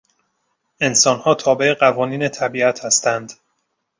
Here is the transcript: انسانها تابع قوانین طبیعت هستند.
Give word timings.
انسانها 0.81 1.33
تابع 1.35 1.73
قوانین 1.79 2.27
طبیعت 2.29 2.85
هستند. 2.85 3.33